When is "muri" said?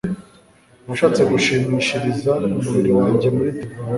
3.35-3.49